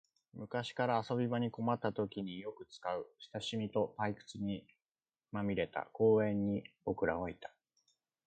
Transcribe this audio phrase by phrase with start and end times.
[0.33, 4.65] 昔から遊び場に困ったときによく使う、親しみと退屈さに
[5.31, 7.53] まみれた公園に僕らはいた